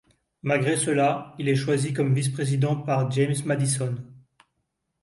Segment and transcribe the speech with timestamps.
[0.41, 3.93] Malgré cela, il est choisi comme vice-président par James Madison.